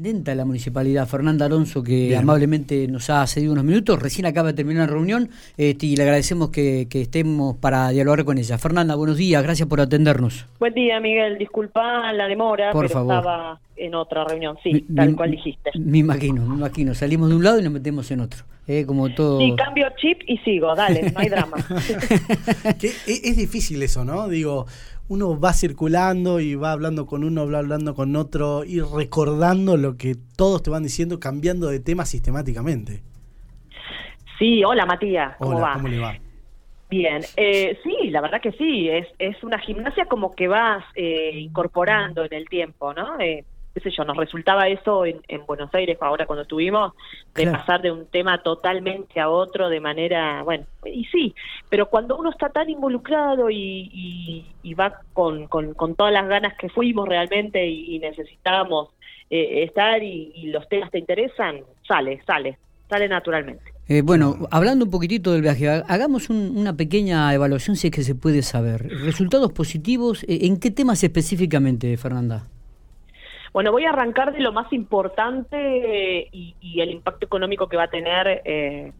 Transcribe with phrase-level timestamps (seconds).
[0.00, 4.00] intendenta de la municipalidad, Fernanda Alonso, que amablemente nos ha cedido unos minutos.
[4.00, 8.38] Recién acaba de terminar la reunión este, y le agradecemos que, estemos para dialogar con
[8.38, 8.56] ella.
[8.56, 10.46] Fernanda, buenos días, gracias por atendernos.
[10.58, 11.36] Buen día, Miguel.
[11.36, 15.70] Disculpa la demora, por pero estaba en otra reunión, sí, tal cual dijiste.
[15.78, 16.94] Me imagino, me imagino.
[16.94, 18.44] Salimos de un lado y nos metemos en otro.
[18.66, 19.38] Eh, como todo...
[19.38, 21.56] Sí, cambio chip y sigo, dale, no hay drama.
[22.80, 24.28] es difícil eso, ¿no?
[24.28, 24.66] Digo,
[25.10, 29.96] uno va circulando y va hablando con uno, va hablando con otro y recordando lo
[29.96, 33.02] que todos te van diciendo, cambiando de tema sistemáticamente.
[34.38, 35.72] Sí, hola Matías, ¿cómo hola, va?
[35.74, 36.16] ¿Cómo le va?
[36.88, 41.32] Bien, eh, sí, la verdad que sí, es, es una gimnasia como que vas eh,
[41.34, 43.18] incorporando en el tiempo, ¿no?
[43.18, 46.92] Eh, qué sé yo, nos resultaba eso en, Buenos Aires ahora cuando estuvimos,
[47.34, 51.34] de pasar de un tema totalmente a otro de manera, bueno, y sí,
[51.68, 54.44] pero cuando uno está tan involucrado y,
[54.78, 58.88] va con, con, todas las ganas que fuimos realmente y, necesitamos
[59.28, 63.62] eh, estar y, los temas te interesan, sale, sale, sale naturalmente.
[63.88, 68.14] Eh, bueno, hablando un poquitito del viaje, hagamos una pequeña evaluación si es que se
[68.14, 68.88] puede saber.
[68.88, 70.22] ¿Resultados positivos?
[70.24, 72.46] Eh, ¿En qué temas específicamente, Fernanda?
[73.52, 77.90] Bueno, voy a arrancar de lo más importante y, el impacto económico que va a
[77.90, 78.92] tener eh,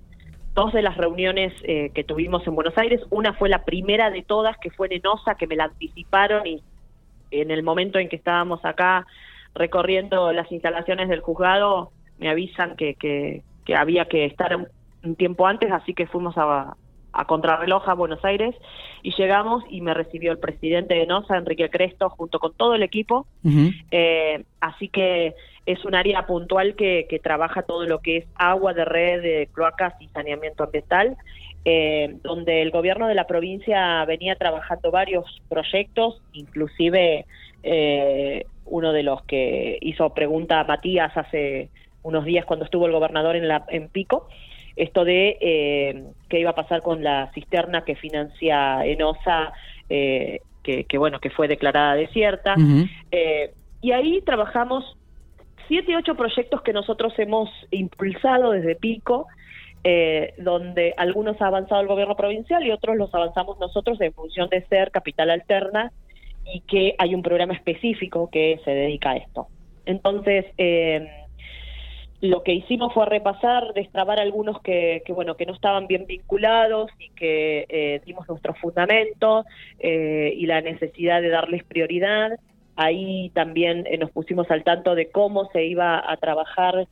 [0.54, 3.00] dos de las reuniones eh, que tuvimos en Buenos Aires.
[3.10, 5.00] Una fue la primera de todas, que fue en
[5.38, 6.62] que me la anticiparon y
[7.30, 9.06] en el momento en que estábamos acá
[9.54, 13.42] recorriendo las instalaciones del juzgado, me avisan que, que
[13.74, 14.56] había que estar
[15.04, 16.74] un tiempo antes, así que fuimos a,
[17.12, 18.54] a contrarreloj a Buenos Aires
[19.02, 22.82] y llegamos y me recibió el presidente de NOSA, Enrique Cresto, junto con todo el
[22.82, 23.26] equipo.
[23.90, 25.34] Eh, así que
[25.66, 29.48] es un área puntual que, que, trabaja todo lo que es agua de red, de
[29.52, 31.16] cloacas y saneamiento ambiental,
[31.64, 37.26] eh, donde el gobierno de la provincia venía trabajando varios proyectos, inclusive
[37.62, 41.68] eh, uno de los que hizo pregunta a Matías hace
[42.02, 44.26] unos días cuando estuvo el gobernador en, la, en Pico,
[44.76, 49.52] esto de eh, qué iba a pasar con la cisterna que financia Enosa,
[49.88, 52.54] eh, que, bueno, que fue declarada desierta.
[53.10, 54.96] Eh, y ahí trabajamos
[55.66, 59.26] siete, ocho proyectos que nosotros hemos impulsado desde Pico,
[60.38, 64.64] donde algunos ha avanzado el gobierno provincial y otros los avanzamos nosotros en función de
[64.66, 65.90] ser capital alterna
[66.44, 69.48] y que hay un programa específico que se dedica a esto.
[69.86, 70.44] Entonces,
[72.20, 77.08] lo que hicimos fue repasar, destrabar algunos que, bueno que no estaban bien vinculados y
[77.10, 79.46] que eh, dimos nuestros fundamentos
[79.78, 82.32] eh, y la necesidad de darles prioridad.
[82.76, 86.86] Ahí también eh, nos pusimos al tanto de cómo se iba a trabajar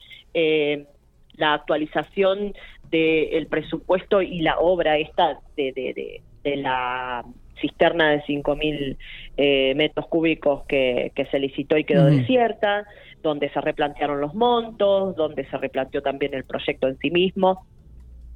[1.34, 2.55] la actualización
[2.91, 7.25] del presupuesto y la obra esta de, de, de, la
[7.60, 12.87] cisterna de 5.000 metros cúbicos que, se licitó y quedó desierta
[13.22, 17.64] donde se replantearon los montos, donde se replanteó también el proyecto en sí mismo.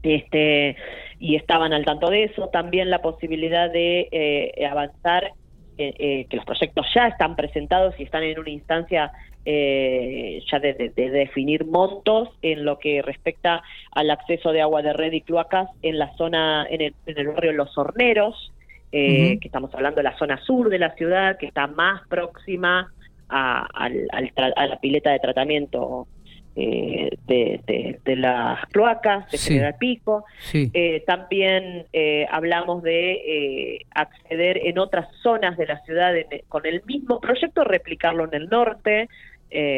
[0.02, 0.76] Este,
[1.20, 5.32] y estaban al tanto de eso, también la posibilidad de eh, avanzar,
[5.78, 9.12] eh, eh, que los proyectos ya están presentados y están en una instancia
[9.44, 13.60] ya de, definir montos en lo que respecta
[13.90, 17.26] al acceso de agua de red y cloacas en la zona, en el, en el
[17.26, 18.52] barrio Los Horneros,
[18.92, 22.92] que estamos hablando de la zona sur de la ciudad, que está más próxima
[23.32, 26.06] a, la pileta de tratamiento
[26.54, 30.24] eh, de, las cloacas, de General Pico.
[30.52, 36.12] Eh, también eh, hablamos de acceder en otras zonas de la ciudad
[36.48, 39.08] con el mismo proyecto, replicarlo en el norte,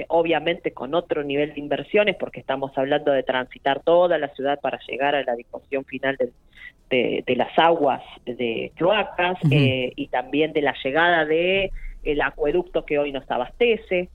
[0.08, 4.78] obviamente con otro nivel de inversiones, porque estamos hablando de transitar toda la ciudad para
[4.88, 6.16] llegar a la disposición final
[6.90, 11.70] de, las aguas de cloacas y también de la llegada de
[12.04, 14.08] el acueducto que hoy nos abastece.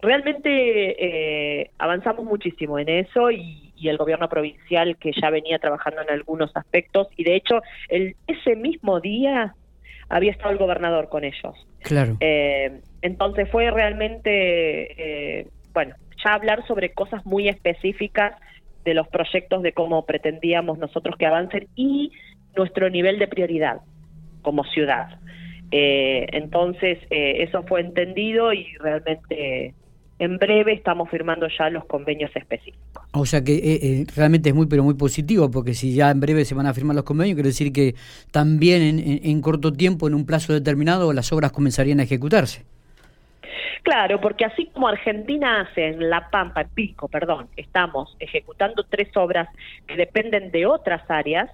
[0.00, 6.10] Realmente eh, avanzamos muchísimo en eso y, el gobierno provincial que ya venía trabajando en
[6.10, 9.54] algunos aspectos y de hecho el, ese mismo día
[10.08, 11.54] había estado el gobernador con ellos.
[11.82, 12.16] Claro.
[12.20, 18.34] Eh, entonces fue realmente, eh, bueno, ya hablar sobre cosas muy específicas
[18.84, 22.12] de los proyectos de cómo pretendíamos nosotros que avancen y
[22.56, 23.80] nuestro nivel de prioridad
[24.42, 25.18] como ciudad.
[25.70, 29.74] Eh, entonces, eh, eso fue entendido y realmente
[30.18, 33.04] en breve estamos firmando ya los convenios específicos.
[33.12, 36.44] O sea que eh, realmente es muy, pero muy positivo, porque si ya en breve
[36.44, 37.94] se van a firmar los convenios, quiere decir que
[38.30, 42.64] también en, corto tiempo, en un plazo determinado, las obras comenzarían a ejecutarse.
[43.82, 49.16] Claro, porque así como Argentina hace en La Pampa, en Pico, perdón, estamos ejecutando tres
[49.16, 49.48] obras
[49.86, 51.50] que dependen de otras áreas,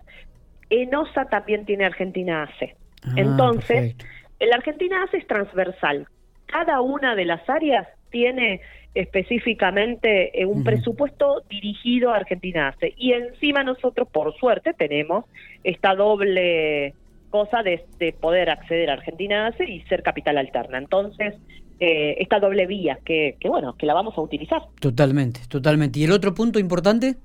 [0.70, 2.74] en OSA también tiene Argentina hace.
[3.04, 3.96] Ah, Entonces,
[4.38, 6.06] el Argentina hace es transversal.
[6.46, 8.60] Cada una de las áreas tiene
[8.94, 15.24] específicamente eh, un presupuesto dirigido a Argentina Y encima nosotros, por suerte, tenemos
[15.64, 16.94] esta doble
[17.30, 17.82] cosa de,
[18.20, 20.76] poder acceder a Argentina y ser capital alterna.
[20.76, 21.34] Entonces,
[21.80, 24.62] eh, esta doble vía, que, que bueno, que la vamos a utilizar.
[24.78, 25.98] Totalmente, totalmente.
[25.98, 27.16] ¿Y el otro punto importante?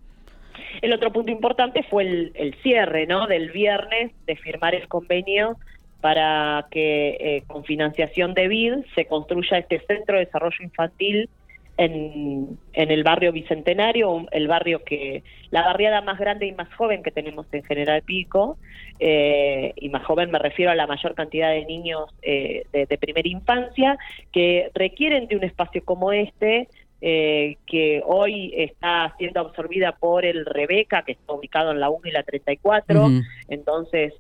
[0.82, 3.28] El otro punto importante fue el, el cierre ¿no?
[3.28, 5.58] del viernes de firmar el convenio
[6.02, 11.30] para que eh, con financiación de BID se construya este centro de desarrollo infantil
[11.78, 17.04] en, en, el barrio Bicentenario, el barrio que, la barriada más grande y más joven
[17.04, 18.58] que tenemos en General Pico,
[19.00, 23.30] eh, y más joven me refiero a la mayor cantidad de niños eh, de, primera
[23.30, 23.98] infancia
[24.32, 26.68] que requieren de un espacio como este,
[27.02, 32.02] eh, que hoy está siendo absorbida por el Rebeca, que está ubicado en la 1
[32.06, 33.10] y la 34,
[33.50, 34.14] entonces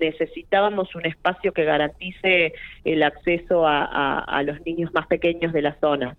[0.00, 2.52] necesitábamos un espacio que garantice
[2.84, 6.16] el acceso a los niños más pequeños de la zona.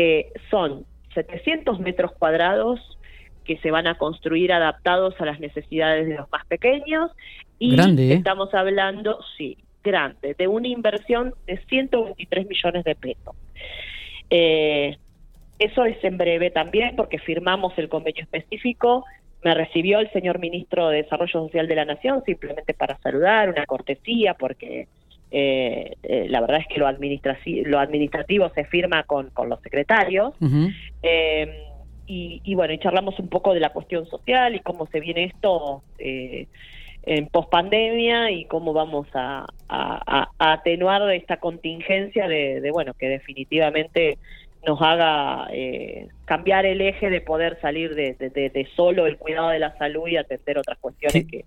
[0.00, 0.84] Eh, son
[1.14, 2.98] 700 metros cuadrados
[3.44, 7.10] que se van a construir adaptados a las necesidades de los más pequeños
[7.58, 8.12] y ¿eh?
[8.14, 13.34] estamos hablando, sí, grande, de una inversión de 123 millones de pesos.
[14.30, 14.96] Eh,
[15.58, 19.04] eso es en breve también porque firmamos el convenio específico.
[19.42, 23.66] Me recibió el señor ministro de Desarrollo Social de la Nación simplemente para saludar, una
[23.66, 24.88] cortesía, porque
[25.30, 30.34] eh, eh, la verdad es que lo, lo administrativo se firma con, con los secretarios.
[31.02, 31.64] eh,
[32.06, 35.24] y, y, bueno, y charlamos un poco de la cuestión social y cómo se viene
[35.24, 36.46] esto eh,
[37.04, 44.18] en pospandemia y cómo vamos a, a, atenuar esta contingencia de, de, bueno, que definitivamente
[44.66, 49.50] nos haga eh, cambiar el eje de poder salir de, de, de, solo el cuidado
[49.50, 51.44] de la salud y atender otras cuestiones que,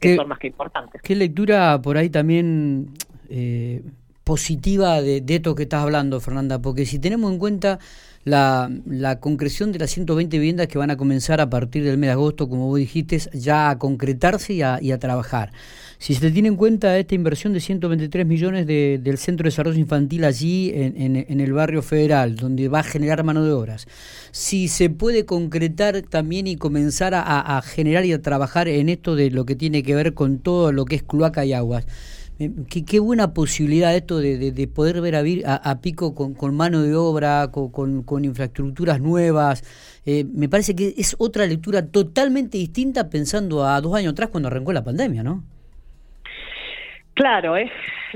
[0.00, 1.00] que, son más que importantes.
[1.02, 2.88] ¿Qué lectura por ahí también
[3.30, 3.82] eh,
[4.24, 7.78] positiva de, esto que estás hablando, Fernanda, porque si tenemos en cuenta
[8.24, 12.08] la, la, concreción de las 120 viviendas que van a comenzar a partir del mes
[12.08, 15.52] de agosto, como vos dijiste, ya a concretarse y a, trabajar.
[15.98, 20.24] Si se tiene en cuenta esta inversión de 123 millones del Centro de Desarrollo Infantil
[20.24, 23.86] allí en, en, el barrio federal, donde va a generar mano de obras,
[24.30, 29.16] si se puede concretar también y comenzar a, a generar y a trabajar en esto
[29.16, 31.86] de lo que tiene que ver con todo lo que es cloaca y aguas,
[32.38, 35.14] eh, qué, buena posibilidad esto de, poder ver
[35.46, 39.62] a, Pico con, mano de obra, con, infraestructuras nuevas.
[40.06, 44.48] Eh, me parece que es otra lectura totalmente distinta pensando a dos años atrás cuando
[44.48, 45.44] arrancó la pandemia, ¿no?
[47.14, 47.54] Claro,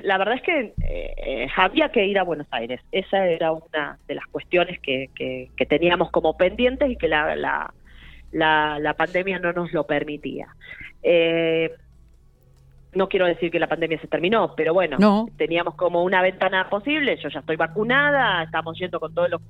[0.02, 2.80] la verdad es que eh, había que ir a Buenos Aires.
[2.90, 7.72] Esa era una de las cuestiones que, que, teníamos como pendientes y que la, la,
[8.32, 10.48] la, la pandemia no nos lo permitía.
[11.04, 11.70] Eh,
[12.94, 17.16] no quiero decir que la pandemia se terminó, pero bueno, teníamos como una ventana posible,
[17.22, 19.40] yo ya estoy vacunada, estamos yendo con todos los,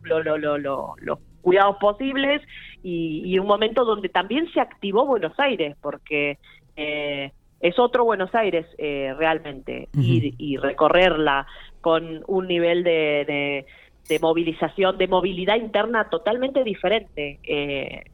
[1.02, 2.42] los cuidados posibles
[2.82, 6.38] y, un momento donde también se activó Buenos Aires, porque
[6.76, 11.46] eh, es otro Buenos Aires eh, realmente, ir y recorrerla
[11.80, 13.64] con un nivel de,
[14.08, 17.38] de, movilización, de movilidad interna totalmente diferente.
[17.44, 18.04] Eh,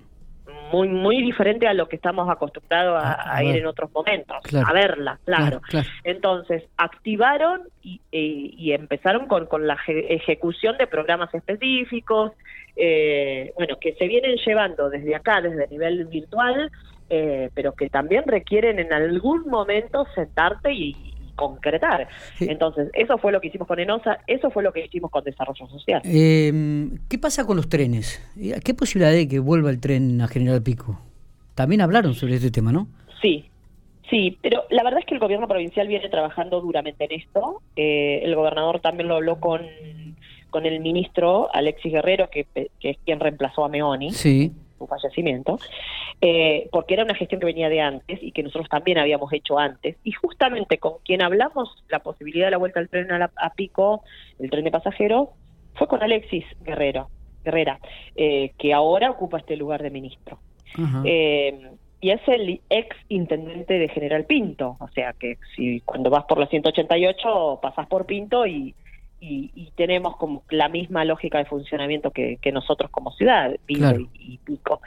[0.72, 5.18] muy muy diferente a lo que estamos acostumbrados a, ir en otros momentos, a verla,
[5.24, 5.60] claro.
[6.02, 12.32] Entonces, activaron y, y, empezaron con, con la ejecución de programas específicos,
[12.76, 16.70] eh, bueno, que se vienen llevando desde acá, desde el nivel virtual,
[17.10, 22.08] eh, pero que también requieren en algún momento sentarte y, concretar.
[22.40, 25.66] Entonces, eso fue lo que hicimos con ENOSA, eso fue lo que hicimos con Desarrollo
[25.66, 26.02] Social.
[26.04, 28.22] Eh, ¿Qué pasa con los trenes?
[28.64, 31.00] ¿Qué posibilidad hay de que vuelva el tren a General Pico?
[31.54, 32.88] También hablaron sobre este tema, ¿no?
[33.20, 33.50] Sí,
[34.10, 37.62] Sí, pero la verdad es que el gobierno provincial viene trabajando duramente en esto.
[37.74, 39.62] Eh, el gobernador también lo habló con,
[40.50, 44.12] con el ministro Alexis Guerrero, que, que es quien reemplazó a Meoni.
[44.12, 45.58] Sí su fallecimiento,
[46.20, 49.58] eh, porque era una gestión que venía de antes y que nosotros también habíamos hecho
[49.58, 49.96] antes.
[50.04, 54.02] Y justamente con quien hablamos la posibilidad de la vuelta al tren a, Pico,
[54.38, 55.28] el tren de pasajeros,
[55.74, 57.08] fue con Alexis Guerrero,
[57.44, 57.78] Guerrera,
[58.16, 60.38] eh, que ahora ocupa este lugar de ministro.
[61.04, 66.24] Eh, y es el ex intendente de General Pinto, o sea que si cuando vas
[66.24, 68.74] por la 188 pasas por Pinto y,
[69.24, 74.80] y, tenemos como la misma lógica de funcionamiento que, nosotros como ciudad, y, Pico.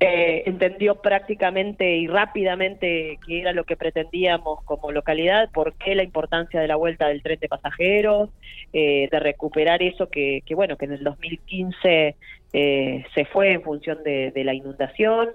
[0.00, 6.04] Eh, entendió prácticamente y rápidamente qué era lo que pretendíamos como localidad, por qué la
[6.04, 8.30] importancia de la vuelta del tren de pasajeros,
[8.72, 12.14] eh, de recuperar eso que, que, bueno, que en el 2015
[12.52, 15.30] eh, se fue en función de, la inundación.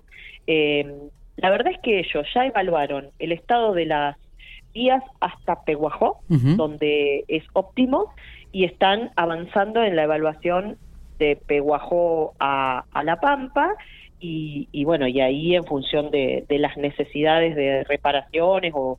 [0.47, 4.15] la verdad es que ellos ya evaluaron el estado de las
[4.73, 8.13] días hasta Peguajó, donde es óptimo,
[8.51, 10.77] y están avanzando en la evaluación
[11.19, 13.75] de Peguajó a, La Pampa
[14.19, 18.97] y, bueno, y ahí en función de, las necesidades de reparaciones o,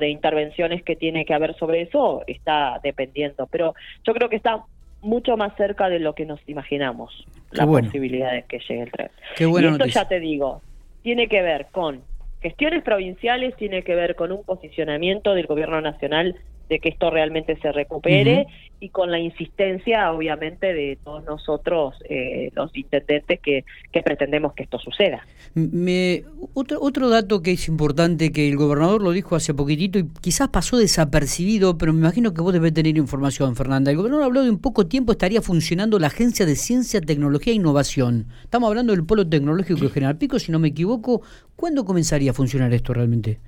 [0.00, 3.46] de intervenciones que tiene que haber sobre eso, está dependiendo.
[3.46, 4.64] Pero yo creo que está
[5.00, 9.10] mucho más cerca de lo que nos imaginamos, la posibilidad de que llegue el tren.
[9.36, 10.62] Qué y esto ya te digo,
[11.02, 12.02] tiene que ver con
[12.44, 16.36] gestiones provinciales, tiene que ver con un posicionamiento del gobierno nacional
[16.68, 18.46] de que esto realmente se recupere
[18.80, 24.64] y con la insistencia, obviamente, de todos nosotros, eh, los intendentes, que, que, pretendemos que
[24.64, 25.26] esto suceda.
[25.54, 30.08] Me, otro, otro dato que es importante, que el gobernador lo dijo hace poquitito y
[30.20, 33.90] quizás pasó desapercibido, pero me imagino que vos debés tener información, Fernanda.
[33.90, 37.56] El gobernador habló de un poco tiempo estaría funcionando la Agencia de Ciencia, Tecnología e
[37.56, 38.26] Innovación.
[38.42, 41.22] Estamos hablando del Polo Tecnológico de General Pico, si no me equivoco.
[41.56, 43.38] ¿Cuándo comenzaría a funcionar esto realmente?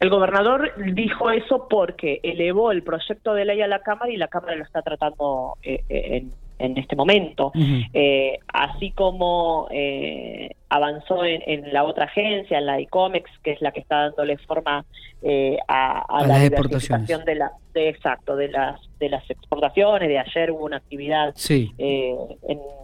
[0.00, 4.28] El gobernador dijo eso porque elevó el proyecto de ley a la Cámara y la
[4.28, 7.52] Cámara lo está tratando eh, eh, en en este momento,
[7.92, 13.72] eh, así como eh, avanzó en, la otra agencia, en la ICOMEX, que es la
[13.72, 14.84] que está dándole forma
[15.22, 20.08] eh, a, la diversificación de la, de, exacto, de las de las exportaciones.
[20.08, 22.16] De ayer hubo una actividad en,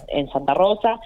[0.09, 1.01] en, Santa Rosa.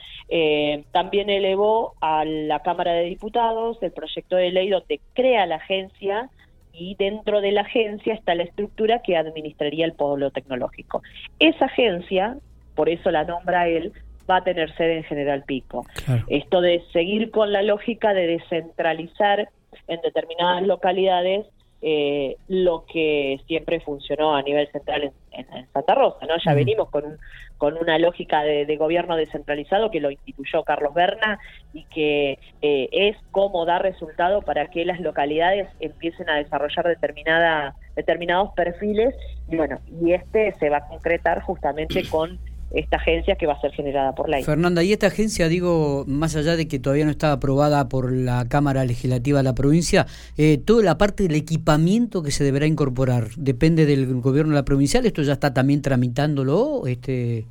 [0.93, 6.31] también elevó a la Cámara de Diputados el proyecto de ley donde crea la agencia
[6.73, 11.03] y dentro de la agencia está la estructura que administraría el polo tecnológico.
[11.39, 12.37] Esa agencia
[12.77, 13.93] por eso la nombra él,
[14.31, 15.85] va a tener sede en General Pico.
[16.29, 19.49] Esto de seguir con la lógica de descentralizar
[19.89, 21.47] en determinadas localidades
[21.88, 26.35] eh, lo que siempre funcionó a nivel central en, Santa Rosa, ¿no?
[26.45, 27.19] Ya venimos con, un,
[27.59, 31.38] con una lógica de, gobierno descentralizado que lo instituyó Carlos Berna
[31.73, 37.76] y que eh, es cómo dar resultado para que las localidades empiecen a desarrollar determinada,
[37.95, 39.14] determinados perfiles
[39.49, 43.61] y bueno, y este se va a concretar justamente con esta agencia que va a
[43.61, 44.42] ser generada por ley.
[44.42, 48.46] Fernanda, y esta agencia, digo, más allá de que todavía no está aprobada por la
[48.49, 50.06] Cámara Legislativa de la provincia,
[50.37, 54.64] eh, toda la parte del equipamiento que se deberá incorporar, ¿depende del gobierno de la
[54.64, 55.06] provincial?
[55.06, 56.87] ¿Esto ya está también tramitándolo?
[56.87, 57.46] este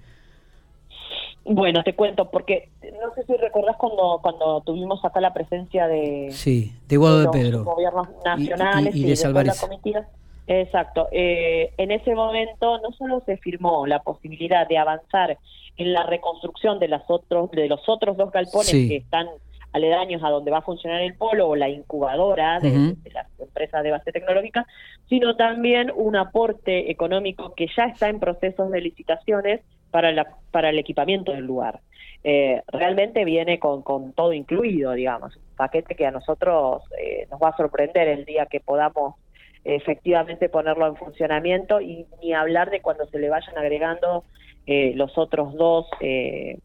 [1.46, 6.28] Bueno, te cuento, porque no sé si recordás cuando, cuando tuvimos acá la presencia de...
[6.32, 7.64] Sí, de Guado de, Pedro.
[7.64, 10.06] gobiernos nacionales y, de, de, la comitiva
[10.48, 11.08] Exacto.
[11.12, 15.38] Eh, en ese momento no solo se firmó la posibilidad de avanzar
[15.78, 19.28] en la reconstrucción de, las otros, de los otros dos galpones que están
[19.74, 23.92] aledaños a donde va a funcionar el polo o la incubadora de, las empresas de
[23.92, 24.66] base tecnológica,
[25.10, 29.62] sino también un aporte económico que ya está en procesos de licitaciones
[29.92, 31.82] para, la, para el equipamiento del lugar.
[32.24, 37.40] Eh, realmente viene con, con todo incluido, digamos, un paquete que a nosotros eh, nos
[37.42, 39.16] va a sorprender el día que podamos
[39.66, 44.24] efectivamente ponerlo en funcionamiento y ni hablar de cuando se le vayan agregando
[44.68, 46.60] eh, los otros dos eh,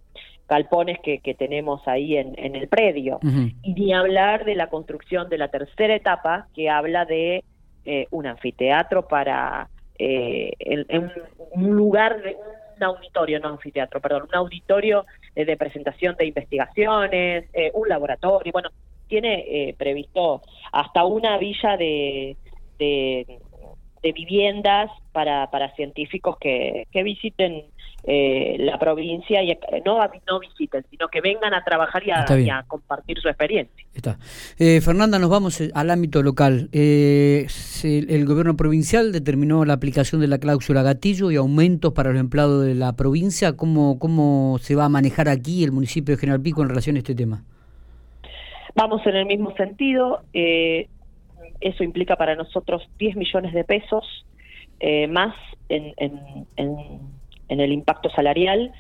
[0.46, 3.18] galpones que, que, tenemos ahí en, en el predio.
[3.62, 7.42] Y ni hablar de la construcción de la tercera etapa que habla de
[7.86, 11.12] eh, un anfiteatro para en,
[11.52, 12.36] un lugar de
[12.76, 15.04] un auditorio, no anfiteatro, perdón, un auditorio
[15.34, 18.70] de presentación de investigaciones, un laboratorio, bueno,
[19.08, 20.40] tiene previsto
[20.72, 22.34] hasta una villa de,
[22.80, 23.38] de,
[24.02, 27.64] viviendas para, para científicos que, que visiten
[28.04, 32.10] eh, la provincia y no, no visiten, sino que vengan a trabajar y
[32.48, 33.86] a, compartir su experiencia.
[33.94, 34.16] Está.
[34.58, 36.70] Eh, Fernanda, nos vamos eh, al ámbito local.
[36.72, 37.46] el,
[37.84, 42.64] el, gobierno provincial determinó la aplicación de la cláusula gatillo y aumentos para los empleados
[42.64, 43.54] de la provincia.
[43.54, 47.00] ¿Cómo, cómo se va a manejar aquí el municipio de General Pico en relación a
[47.00, 47.44] este tema?
[48.74, 50.22] Vamos en el mismo sentido.
[50.32, 50.88] Eh,
[51.60, 54.26] eso implica para nosotros 10 millones de pesos
[54.80, 55.34] eh, más
[55.68, 58.72] en, en, el impacto salarial.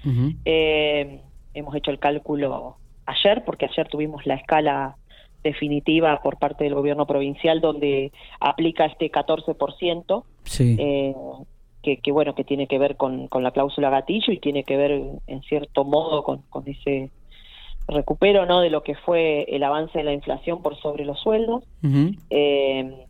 [0.44, 1.20] Eh,
[1.54, 4.96] hemos hecho el cálculo ayer, porque ayer tuvimos la escala
[5.42, 10.24] definitiva por parte del gobierno provincial donde aplica este 14%.
[10.58, 11.14] Eh,
[11.82, 14.76] que, que, bueno que tiene que ver con, con, la cláusula gatillo y tiene que
[14.76, 17.10] ver en cierto modo con, con ese
[17.90, 21.64] recupero no de lo que fue el avance de la inflación por sobre los sueldos.
[22.30, 23.06] Eh,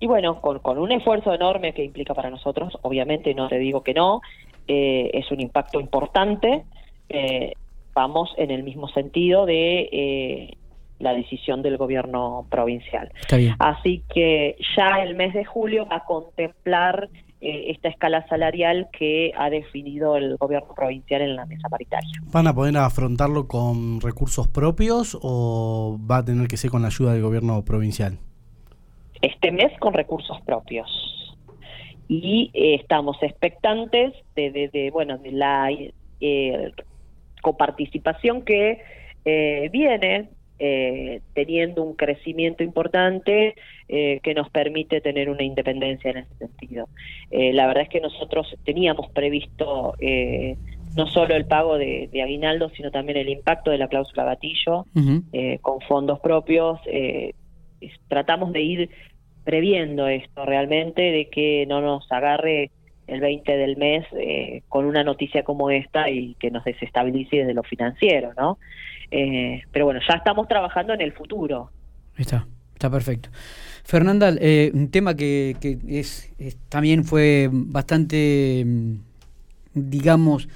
[0.00, 3.82] y bueno con, con, un esfuerzo enorme que implica para nosotros obviamente no te digo
[3.82, 4.20] que no
[4.66, 6.64] eh, es un impacto importante
[7.08, 7.52] eh,
[7.94, 10.56] vamos en el mismo sentido de
[10.98, 13.12] la decisión del gobierno provincial
[13.58, 17.08] así que ya el mes de julio va a contemplar
[17.44, 22.10] eh, esta escala salarial que ha definido el gobierno provincial en la mesa paritaria.
[22.32, 26.88] ¿Van a poder afrontarlo con recursos propios o va a tener que ser con la
[26.88, 28.16] ayuda del gobierno provincial?
[29.20, 30.88] Este mes con recursos propios.
[32.08, 35.68] Y eh, estamos expectantes de, de, bueno, de la
[36.20, 36.72] eh,
[37.42, 38.80] coparticipación que
[39.26, 43.54] eh, viene eh, teniendo un crecimiento importante
[43.88, 46.88] eh, que nos permite tener una independencia en ese sentido.
[47.30, 50.56] Eh, la verdad es que nosotros teníamos previsto eh,
[50.96, 54.86] no solo el pago de, de, aguinaldo, sino también el impacto de la cláusula gatillo
[54.94, 56.78] uh con fondos propios.
[58.08, 58.90] tratamos de ir
[59.44, 62.70] previendo esto realmente, de que no nos agarre
[63.06, 67.54] el 20 del mes eh, con una noticia como esta y que nos desestabilice desde
[67.54, 68.58] lo financiero, ¿no?
[69.10, 71.70] Eh, pero bueno, ya estamos trabajando en el futuro.
[72.16, 73.30] Está, está perfecto.
[73.84, 76.32] Fernanda, eh, un tema que, que es,
[76.68, 78.64] también fue bastante,
[79.74, 80.48] digamos,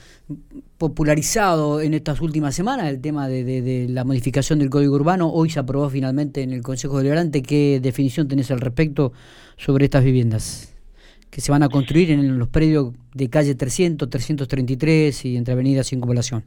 [0.78, 5.28] popularizado en estas últimas semanas, el tema de, la modificación del Código Urbano.
[5.31, 7.43] Hoy se aprobó finalmente en el Consejo Deliberante.
[7.43, 9.12] ¿Qué definición tenés al respecto
[9.57, 10.75] sobre estas viviendas?
[11.31, 15.88] que se van a construir en los predios de calle 300, 333 y entre avenidas
[15.88, 16.43] sin población.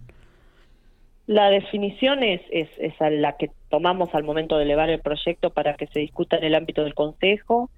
[1.31, 5.75] La definición es, es, es la que tomamos al momento de elevar el proyecto para
[5.75, 7.69] que se discuta en el ámbito del Consejo,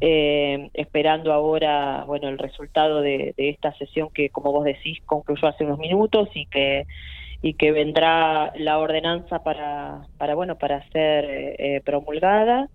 [0.00, 5.48] eh, esperando ahora bueno el resultado de, de, esta sesión que, como vos decís, concluyó
[5.48, 6.86] hace unos minutos y que
[7.42, 12.70] y que vendrá la ordenanza para, para bueno para ser eh, promulgada.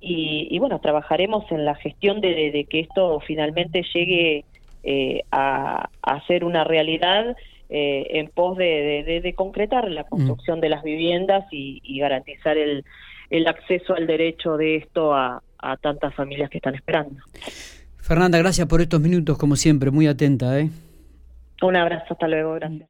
[0.00, 4.44] Y, y, bueno, trabajaremos en la gestión de, de que esto finalmente llegue
[4.82, 7.36] eh, a, a, ser una realidad
[7.74, 10.60] eh, en pos de, de, concretar la construcción mm.
[10.60, 12.84] de las viviendas y, y garantizar el,
[13.30, 17.22] el, acceso al derecho de esto a, a, tantas familias que están esperando.
[17.96, 20.60] Fernanda, gracias por estos minutos, como siempre, muy atenta.
[20.60, 20.68] ¿eh?
[21.62, 22.80] Un abrazo, hasta luego, gracias.